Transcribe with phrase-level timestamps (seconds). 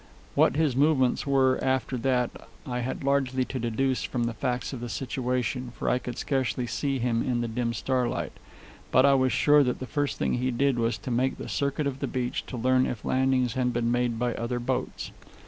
[0.33, 2.31] What his movements were after that
[2.65, 6.65] I had largely to deduce from the facts of the situation, for I could scarcely
[6.65, 8.31] see him in the dim starlight.
[8.89, 11.85] But I was sure that the first thing he did was to make the circuit
[11.85, 15.11] of the beach to learn if landings had been made by other boats.